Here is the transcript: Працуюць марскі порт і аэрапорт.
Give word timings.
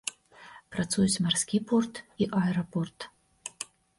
Працуюць 0.75 1.21
марскі 1.25 1.59
порт 1.71 2.01
і 2.27 2.31
аэрапорт. 2.41 2.99